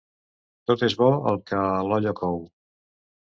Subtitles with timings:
[0.71, 1.59] Tot és bo, el que
[1.91, 2.41] l'olla cou.